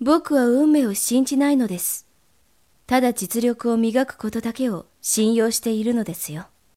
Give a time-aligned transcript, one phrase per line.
[0.00, 2.06] 僕は運命を信じないのです。
[2.86, 6.46] ただ実力を磨くことだけを信用しているのですよ。